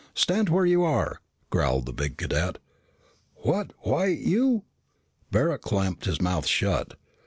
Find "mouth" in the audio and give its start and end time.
6.19-6.47